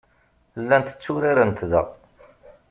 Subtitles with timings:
[0.63, 1.83] Llant tturarent da.